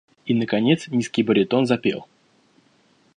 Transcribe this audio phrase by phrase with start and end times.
[0.25, 2.07] И наконец низкий баритон запел: